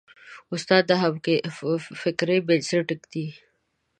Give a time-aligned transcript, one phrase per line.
[0.55, 3.27] استاد د همفکرۍ بنسټ ږدي.